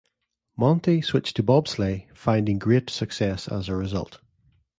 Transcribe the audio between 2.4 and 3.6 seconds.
great success